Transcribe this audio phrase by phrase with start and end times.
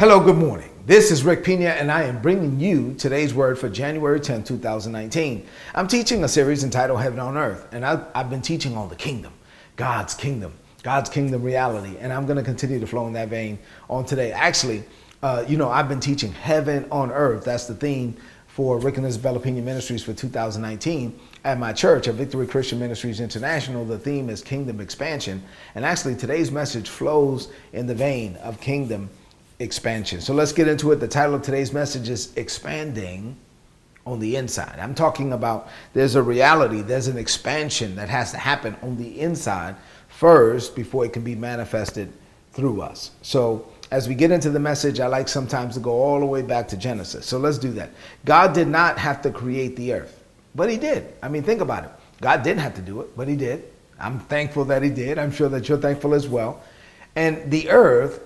[0.00, 0.70] Hello, good morning.
[0.86, 5.46] This is Rick Pina, and I am bringing you today's word for January 10, 2019.
[5.74, 8.96] I'm teaching a series entitled Heaven on Earth, and I've, I've been teaching on the
[8.96, 9.34] kingdom,
[9.76, 13.58] God's kingdom, God's kingdom reality, and I'm going to continue to flow in that vein
[13.90, 14.32] on today.
[14.32, 14.84] Actually,
[15.22, 17.44] uh, you know, I've been teaching Heaven on Earth.
[17.44, 21.20] That's the theme for Rick and Isabella Pina Ministries for 2019.
[21.44, 25.42] At my church, at Victory Christian Ministries International, the theme is Kingdom Expansion.
[25.74, 29.10] And actually, today's message flows in the vein of Kingdom
[29.60, 30.20] expansion.
[30.20, 30.96] So let's get into it.
[30.96, 33.36] The title of today's message is Expanding
[34.06, 34.78] on the Inside.
[34.80, 39.20] I'm talking about there's a reality, there's an expansion that has to happen on the
[39.20, 39.76] inside
[40.08, 42.10] first before it can be manifested
[42.52, 43.10] through us.
[43.20, 46.40] So as we get into the message, I like sometimes to go all the way
[46.40, 47.26] back to Genesis.
[47.26, 47.90] So let's do that.
[48.24, 50.24] God did not have to create the earth,
[50.54, 51.12] but He did.
[51.22, 51.90] I mean, think about it.
[52.22, 53.64] God didn't have to do it, but He did.
[53.98, 55.18] I'm thankful that He did.
[55.18, 56.62] I'm sure that you're thankful as well.
[57.14, 58.22] And the earth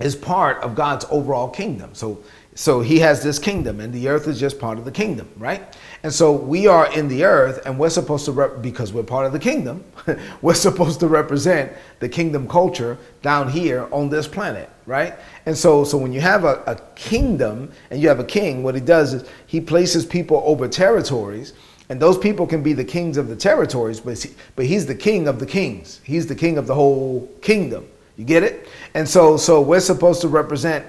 [0.00, 1.94] is part of God's overall kingdom.
[1.94, 2.22] So
[2.54, 5.76] so he has this kingdom and the earth is just part of the kingdom, right?
[6.02, 9.24] And so we are in the earth and we're supposed to rep- because we're part
[9.24, 9.84] of the kingdom,
[10.42, 15.14] we're supposed to represent the kingdom culture down here on this planet, right?
[15.46, 18.74] And so so when you have a, a kingdom and you have a king, what
[18.74, 21.54] he does is he places people over territories
[21.88, 25.26] and those people can be the kings of the territories, but, but he's the king
[25.28, 26.00] of the kings.
[26.04, 27.88] He's the king of the whole kingdom.
[28.20, 28.68] You get it?
[28.92, 30.84] And so so we're supposed to represent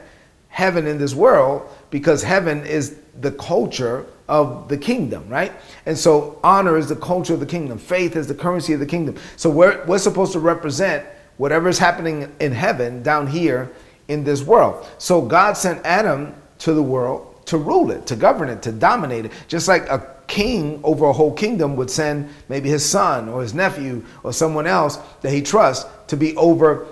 [0.50, 5.54] heaven in this world because heaven is the culture of the kingdom, right?
[5.86, 7.78] And so honor is the culture of the kingdom.
[7.78, 9.16] Faith is the currency of the kingdom.
[9.38, 11.06] So we're, we're supposed to represent
[11.38, 13.72] whatever is happening in heaven down here
[14.10, 14.86] in this world.
[14.98, 19.24] So God sent Adam to the world to rule it, to govern it, to dominate
[19.24, 19.32] it.
[19.48, 23.54] Just like a king over a whole kingdom would send maybe his son or his
[23.54, 26.88] nephew or someone else that he trusts to be over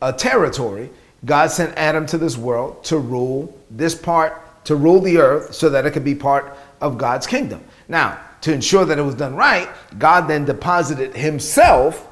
[0.00, 0.90] a territory,
[1.24, 5.68] God sent Adam to this world to rule this part, to rule the earth so
[5.70, 7.64] that it could be part of God's kingdom.
[7.88, 12.06] Now, to ensure that it was done right, God then deposited himself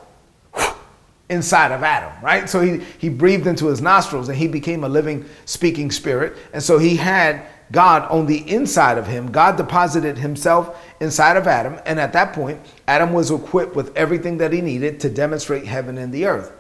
[1.28, 2.48] inside of Adam, right?
[2.48, 6.36] So he, he breathed into his nostrils and he became a living, speaking spirit.
[6.52, 9.32] And so he had God on the inside of him.
[9.32, 11.80] God deposited himself inside of Adam.
[11.84, 15.98] And at that point, Adam was equipped with everything that he needed to demonstrate heaven
[15.98, 16.52] and the earth.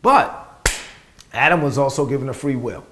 [0.00, 0.43] But
[1.34, 2.84] Adam was also given a free will.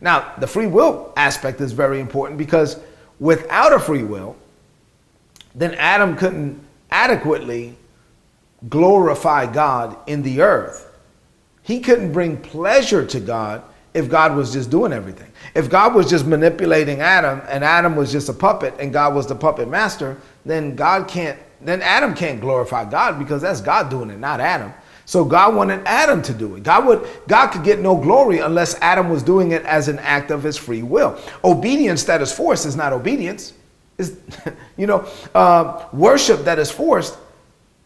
[0.00, 2.78] Now, the free will aspect is very important because
[3.18, 4.36] without a free will,
[5.54, 6.60] then Adam couldn't
[6.90, 7.76] adequately
[8.68, 10.86] glorify God in the earth.
[11.62, 13.62] He couldn't bring pleasure to God
[13.94, 15.30] if God was just doing everything.
[15.54, 19.26] If God was just manipulating Adam and Adam was just a puppet and God was
[19.26, 24.10] the puppet master, then God can't then Adam can't glorify God because that's God doing
[24.10, 24.72] it, not Adam.
[25.08, 26.64] So God wanted Adam to do it.
[26.64, 30.30] God would God could get no glory unless Adam was doing it as an act
[30.30, 31.18] of his free will.
[31.42, 33.54] Obedience that is forced is not obedience.
[33.96, 34.18] Is
[34.76, 37.16] you know uh, worship that is forced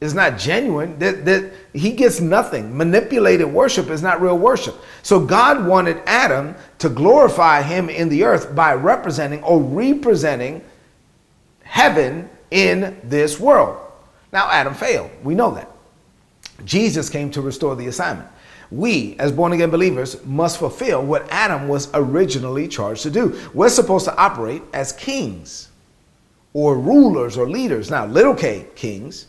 [0.00, 0.98] is not genuine.
[0.98, 2.76] That, that he gets nothing.
[2.76, 4.74] Manipulated worship is not real worship.
[5.04, 10.60] So God wanted Adam to glorify him in the earth by representing or representing
[11.62, 13.78] heaven in this world.
[14.32, 15.12] Now Adam failed.
[15.22, 15.71] We know that.
[16.64, 18.28] Jesus came to restore the assignment.
[18.70, 23.38] We, as born again believers, must fulfill what Adam was originally charged to do.
[23.52, 25.68] We're supposed to operate as kings
[26.54, 27.90] or rulers or leaders.
[27.90, 29.26] Now, little k, kings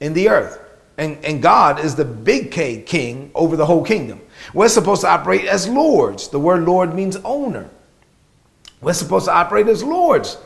[0.00, 0.58] in the earth.
[0.98, 4.20] And, and God is the big K king over the whole kingdom.
[4.52, 6.28] We're supposed to operate as lords.
[6.28, 7.70] The word Lord means owner.
[8.82, 10.36] We're supposed to operate as lords,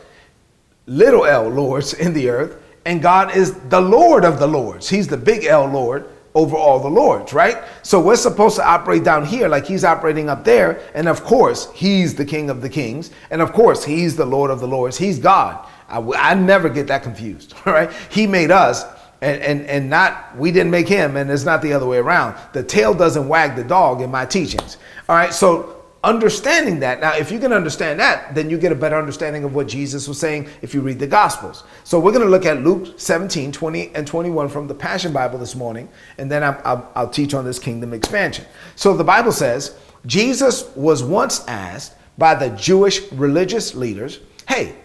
[0.86, 4.88] little l lords in the earth and God is the Lord of the Lords.
[4.88, 7.64] He's the big L Lord over all the Lords, right?
[7.82, 10.80] So we're supposed to operate down here like He's operating up there.
[10.94, 13.10] And of course, He's the King of the Kings.
[13.30, 14.98] And of course, He's the Lord of the Lords.
[14.98, 15.66] He's God.
[15.88, 17.90] I, I never get that confused, right?
[18.10, 18.84] He made us.
[19.22, 22.36] And, and, and not we didn't make him and it's not the other way around
[22.52, 24.76] the tail doesn't wag the dog in my teachings
[25.08, 27.00] all right so understanding that.
[27.00, 30.06] Now, if you can understand that, then you get a better understanding of what Jesus
[30.06, 31.64] was saying if you read the Gospels.
[31.84, 35.38] So we're going to look at Luke 17, 20, and 21 from the Passion Bible
[35.38, 35.88] this morning,
[36.18, 38.44] and then I'll, I'll, I'll teach on this kingdom expansion.
[38.76, 39.76] So the Bible says
[40.06, 44.76] Jesus was once asked by the Jewish religious leaders, Hey,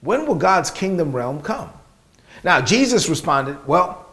[0.00, 1.70] when will God's kingdom realm come?
[2.44, 4.06] Now, Jesus responded, Well,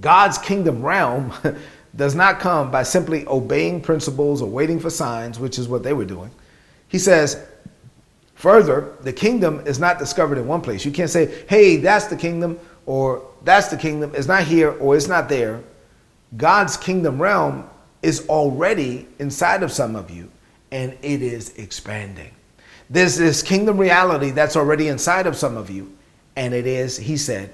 [0.00, 1.32] God's kingdom realm
[1.96, 5.92] does not come by simply obeying principles or waiting for signs, which is what they
[5.92, 6.30] were doing.
[6.88, 7.44] He says,
[8.34, 10.84] further, the kingdom is not discovered in one place.
[10.84, 14.12] You can't say, hey, that's the kingdom, or that's the kingdom.
[14.14, 15.62] It's not here, or it's not there.
[16.36, 17.68] God's kingdom realm
[18.02, 20.30] is already inside of some of you,
[20.70, 22.32] and it is expanding.
[22.90, 25.96] There's this kingdom reality that's already inside of some of you,
[26.36, 27.50] and it is, he said,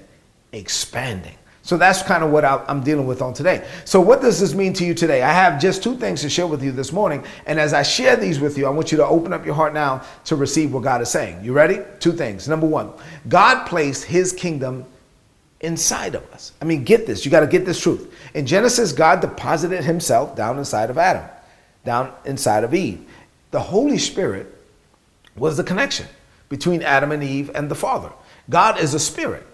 [0.51, 1.35] expanding.
[1.65, 3.65] So that's kind of what I'm dealing with on today.
[3.85, 5.21] So, what does this mean to you today?
[5.21, 7.23] I have just two things to share with you this morning.
[7.45, 9.73] And as I share these with you, I want you to open up your heart
[9.73, 11.41] now to receive what God is saying.
[11.41, 11.79] You ready?
[12.01, 12.49] Two things.
[12.49, 12.91] Number one,
[13.29, 14.85] God placed his kingdom
[15.61, 16.51] inside of us.
[16.61, 17.23] I mean, get this.
[17.23, 18.13] You got to get this truth.
[18.33, 21.23] In Genesis, God deposited himself down inside of Adam,
[21.85, 23.07] down inside of Eve.
[23.51, 24.53] The Holy Spirit
[25.37, 26.07] was the connection
[26.49, 28.11] between Adam and Eve and the Father.
[28.49, 29.47] God is a spirit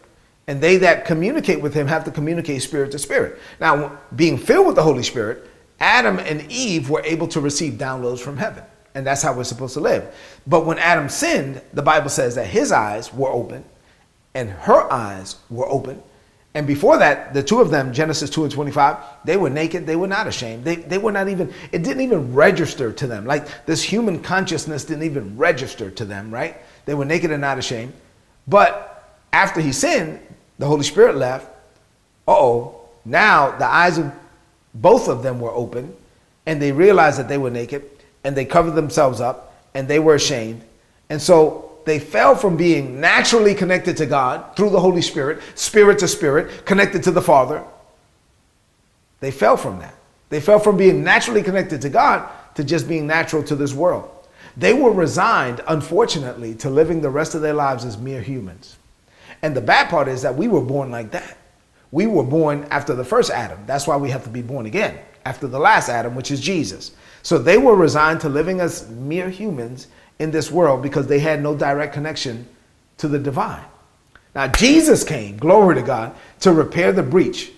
[0.49, 3.37] and they that communicate with him have to communicate spirit to spirit.
[3.61, 5.47] Now, being filled with the Holy Spirit,
[5.79, 8.63] Adam and Eve were able to receive downloads from heaven.
[8.95, 10.11] And that's how we're supposed to live.
[10.47, 13.63] But when Adam sinned, the Bible says that his eyes were open
[14.33, 16.01] and her eyes were open.
[16.55, 19.85] And before that, the two of them, Genesis 2 and 25, they were naked.
[19.85, 20.65] They were not ashamed.
[20.65, 23.27] They, they were not even, it didn't even register to them.
[23.27, 26.57] Like this human consciousness didn't even register to them, right?
[26.85, 27.93] They were naked and not ashamed.
[28.47, 28.95] But
[29.31, 30.19] after he sinned,
[30.59, 31.47] the Holy Spirit left.
[32.27, 32.75] oh,
[33.05, 34.11] now the eyes of
[34.75, 35.95] both of them were open
[36.45, 37.83] and they realized that they were naked
[38.23, 40.61] and they covered themselves up and they were ashamed.
[41.09, 45.99] And so they fell from being naturally connected to God through the Holy Spirit, spirit
[45.99, 47.63] to spirit, connected to the Father.
[49.21, 49.95] They fell from that.
[50.29, 54.09] They fell from being naturally connected to God to just being natural to this world.
[54.55, 58.77] They were resigned, unfortunately, to living the rest of their lives as mere humans.
[59.41, 61.37] And the bad part is that we were born like that.
[61.91, 63.59] We were born after the first Adam.
[63.65, 66.91] That's why we have to be born again, after the last Adam, which is Jesus.
[67.23, 69.87] So they were resigned to living as mere humans
[70.19, 72.47] in this world because they had no direct connection
[72.97, 73.63] to the divine.
[74.35, 77.51] Now, Jesus came, glory to God, to repair the breach.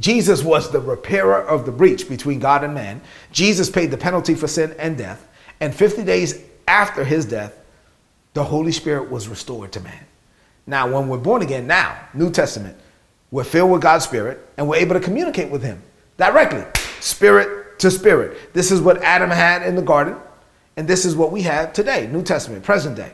[0.00, 3.00] Jesus was the repairer of the breach between God and man.
[3.30, 5.28] Jesus paid the penalty for sin and death.
[5.60, 7.56] And 50 days after his death,
[8.34, 10.06] the Holy Spirit was restored to man.
[10.66, 12.76] Now, when we're born again, now, New Testament,
[13.30, 15.82] we're filled with God's Spirit and we're able to communicate with Him
[16.16, 16.64] directly,
[17.00, 18.52] spirit to spirit.
[18.52, 20.16] This is what Adam had in the garden,
[20.76, 23.12] and this is what we have today, New Testament, present day.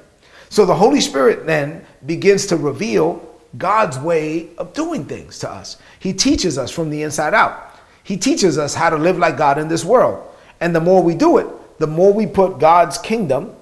[0.49, 3.29] So the Holy Spirit then begins to reveal
[3.59, 5.79] God's way of doing things to us.
[5.99, 7.79] He teaches us from the inside out.
[8.05, 10.27] He teaches us how to live like God in this world.
[10.61, 11.47] And the more we do it,
[11.79, 13.55] the more we put God's kingdom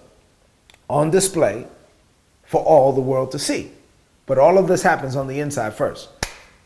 [0.89, 1.67] on display
[2.45, 3.71] for all the world to see.
[4.27, 6.09] But all of this happens on the inside first.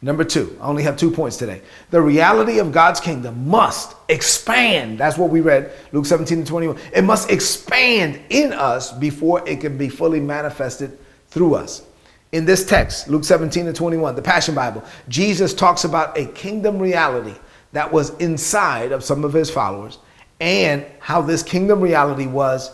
[0.04, 1.62] Number two, I only have two points today.
[1.88, 4.98] The reality of God's kingdom must expand.
[4.98, 6.78] That's what we read, Luke 17 and 21.
[6.94, 10.98] It must expand in us before it can be fully manifested
[11.28, 11.86] through us.
[12.32, 16.78] In this text, Luke 17 and 21, the Passion Bible, Jesus talks about a kingdom
[16.78, 17.34] reality
[17.72, 19.98] that was inside of some of his followers
[20.38, 22.72] and how this kingdom reality was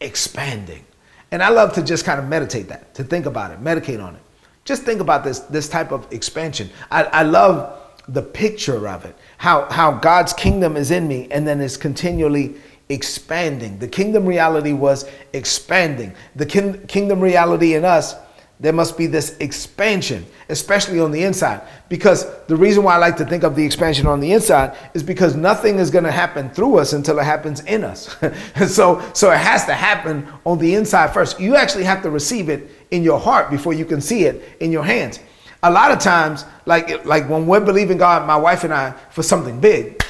[0.00, 0.84] expanding.
[1.32, 4.16] And I love to just kind of meditate that, to think about it, meditate on
[4.16, 4.22] it.
[4.64, 6.70] Just think about this, this type of expansion.
[6.90, 7.78] I, I love
[8.08, 12.56] the picture of it, how, how God's kingdom is in me and then is continually
[12.88, 13.78] expanding.
[13.78, 16.12] The kingdom reality was expanding.
[16.34, 18.16] The kin- kingdom reality in us
[18.60, 21.62] there must be this expansion, especially on the inside.
[21.88, 25.02] Because the reason why I like to think of the expansion on the inside is
[25.02, 28.14] because nothing is going to happen through us until it happens in us.
[28.68, 31.40] so, so it has to happen on the inside first.
[31.40, 34.70] You actually have to receive it in your heart before you can see it in
[34.70, 35.20] your hands.
[35.62, 39.22] A lot of times, like, like when we're believing God, my wife and I, for
[39.22, 40.04] something big,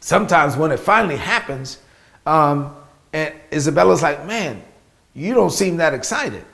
[0.00, 1.78] sometimes when it finally happens,
[2.26, 2.74] um,
[3.12, 4.62] and Isabella's like, man,
[5.14, 6.44] you don't seem that excited.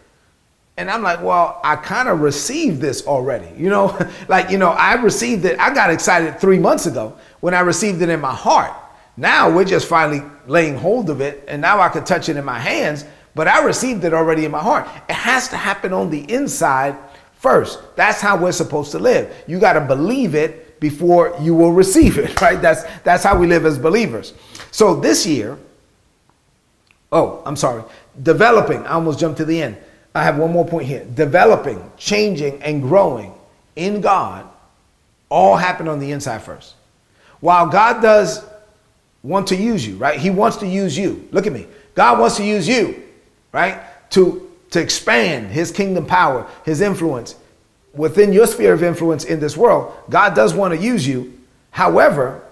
[0.77, 3.49] And I'm like, well, I kind of received this already.
[3.57, 3.97] You know,
[4.29, 5.59] like, you know, I received it.
[5.59, 8.73] I got excited three months ago when I received it in my heart.
[9.17, 12.45] Now we're just finally laying hold of it, and now I can touch it in
[12.45, 13.05] my hands,
[13.37, 14.89] but I received it already in my heart.
[15.09, 16.97] It has to happen on the inside
[17.35, 17.79] first.
[17.95, 19.33] That's how we're supposed to live.
[19.47, 22.61] You got to believe it before you will receive it, right?
[22.61, 24.35] That's that's how we live as believers.
[24.73, 25.57] So this year,
[27.13, 27.85] oh, I'm sorry,
[28.21, 29.77] developing, I almost jumped to the end
[30.15, 31.05] I have one more point here.
[31.15, 33.35] Developing, changing, and growing
[33.77, 34.49] in God
[35.29, 36.75] all happen on the inside first.
[37.41, 38.45] While God does
[39.23, 40.19] want to use you, right?
[40.19, 41.29] He wants to use you.
[41.33, 41.67] Look at me.
[41.95, 43.03] God wants to use you,
[43.53, 43.81] right?
[44.11, 47.37] To, to expand his kingdom power, his influence
[47.95, 49.95] within your sphere of influence in this world.
[50.11, 51.39] God does want to use you.
[51.71, 52.43] However,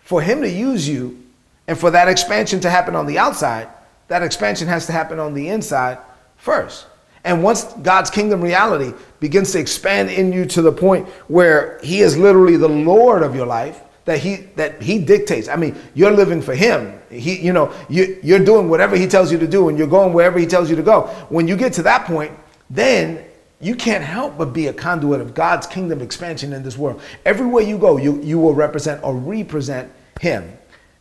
[0.00, 1.22] for him to use you
[1.66, 3.68] and for that expansion to happen on the outside,
[4.08, 5.98] that expansion has to happen on the inside
[6.36, 6.86] first.
[7.24, 12.00] And once God's kingdom reality begins to expand in you to the point where He
[12.00, 15.48] is literally the Lord of your life, that he that he dictates.
[15.48, 17.00] I mean, you're living for him.
[17.10, 20.12] He, you know, you you're doing whatever he tells you to do, and you're going
[20.12, 21.06] wherever he tells you to go.
[21.30, 22.32] When you get to that point,
[22.68, 23.24] then
[23.60, 27.00] you can't help but be a conduit of God's kingdom expansion in this world.
[27.24, 29.90] Everywhere you go, you, you will represent or represent
[30.20, 30.58] him.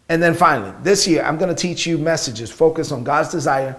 [0.08, 3.76] And then finally, this year, I'm going to teach you messages focused on God's desire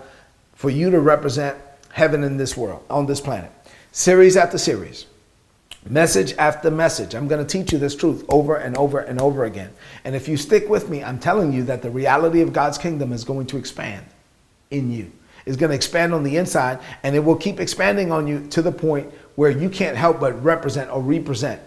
[0.55, 1.57] for you to represent
[1.95, 3.53] heaven in this world, on this planet.
[3.93, 5.07] Series after series,
[5.89, 7.15] message after message.
[7.15, 9.71] I'm going to teach you this truth over and over and over again.
[10.05, 13.13] And if you stick with me, I'm telling you that the reality of God's kingdom
[13.13, 14.05] is going to expand
[14.73, 15.13] in you.
[15.47, 18.61] It's going to expand on the inside, and it will keep expanding on you to
[18.61, 21.61] the point where you can't help but represent or represent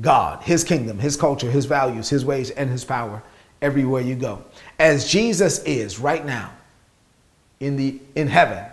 [0.00, 3.20] God, His kingdom, His culture, His values, His ways, and His power
[3.60, 4.44] everywhere you go.
[4.78, 6.52] As Jesus is right now
[7.58, 8.64] in the in heaven,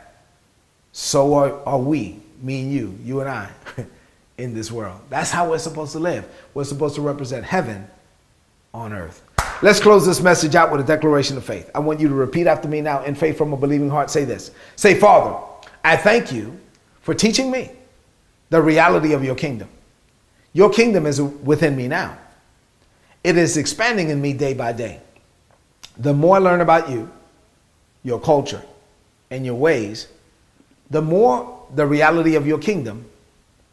[0.91, 3.50] so are, are we, me and you, you and I,
[4.38, 5.00] in this world.
[5.10, 6.27] That's how we're supposed to live.
[6.53, 7.88] We're supposed to represent heaven
[8.74, 9.22] on earth.
[9.62, 11.69] Let's close this message out with a declaration of faith.
[11.75, 14.10] I want you to repeat after me now in faith from a believing heart.
[14.10, 14.51] Say this.
[14.75, 15.38] Say, Father,
[15.84, 16.58] I thank you
[17.01, 17.72] for teaching me
[18.50, 19.67] the reality of your kingdom.
[20.53, 22.17] Your kingdom is within me now.
[23.24, 25.01] It is expanding in me day by day.
[25.98, 27.12] The more I learn about you,
[28.03, 28.63] your culture,
[29.29, 30.08] and your ways,
[30.89, 33.05] the more the reality of your kingdom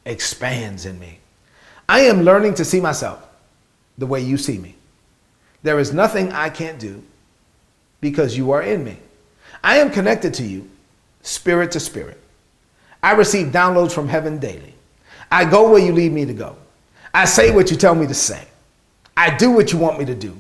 [0.05, 1.19] expands in me.
[1.89, 3.27] I am learning to see myself
[3.99, 4.75] the way you see me.
[5.63, 7.03] There is nothing I can't do
[8.01, 8.99] because you are in me.
[9.65, 10.69] I am connected to you,
[11.23, 12.21] spirit to spirit.
[13.03, 14.75] I receive downloads from heaven daily.
[15.31, 16.57] I go where you lead me to go.
[17.15, 18.47] I say what you tell me to say.
[19.17, 20.37] I do what you want me to do.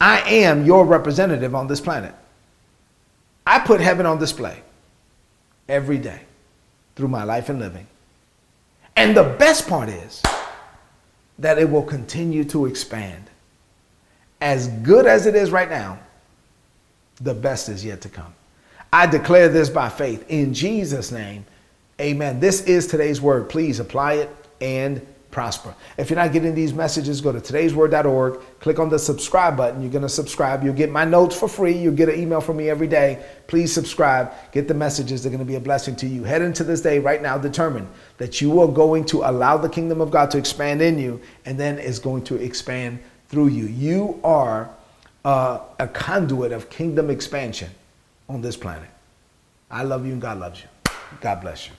[0.00, 2.14] I am your representative on this planet.
[3.46, 4.62] I put heaven on display
[5.68, 6.22] every day
[6.96, 7.86] through my life and living.
[8.96, 10.22] And the best part is
[11.38, 13.24] that it will continue to expand.
[14.40, 15.98] As good as it is right now,
[17.20, 18.34] the best is yet to come.
[18.92, 21.44] I declare this by faith in Jesus' name.
[22.00, 22.40] Amen.
[22.40, 23.48] This is today's word.
[23.48, 25.74] Please apply it and prosper.
[25.96, 29.82] If you're not getting these messages, go to today'sword.org, click on the subscribe button.
[29.82, 30.64] You're going to subscribe.
[30.64, 31.76] You'll get my notes for free.
[31.76, 33.24] You'll get an email from me every day.
[33.46, 34.32] Please subscribe.
[34.52, 35.22] Get the messages.
[35.22, 36.24] They're going to be a blessing to you.
[36.24, 40.00] Head into this day right now, determined that you are going to allow the kingdom
[40.00, 43.66] of God to expand in you, and then it's going to expand through you.
[43.66, 44.70] You are
[45.24, 47.70] uh, a conduit of kingdom expansion
[48.28, 48.88] on this planet.
[49.70, 50.68] I love you and God loves you.
[51.20, 51.74] God bless you.